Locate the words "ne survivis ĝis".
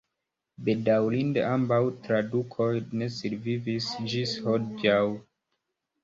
3.01-4.33